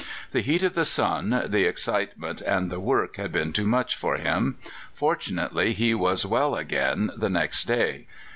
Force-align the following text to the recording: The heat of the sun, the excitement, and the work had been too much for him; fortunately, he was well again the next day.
The 0.31 0.41
heat 0.41 0.63
of 0.63 0.73
the 0.73 0.83
sun, 0.83 1.43
the 1.47 1.65
excitement, 1.65 2.41
and 2.41 2.71
the 2.71 2.79
work 2.79 3.17
had 3.17 3.31
been 3.31 3.53
too 3.53 3.67
much 3.67 3.95
for 3.95 4.15
him; 4.15 4.57
fortunately, 4.95 5.73
he 5.73 5.93
was 5.93 6.25
well 6.25 6.55
again 6.55 7.11
the 7.15 7.29
next 7.29 7.65
day. 7.65 8.07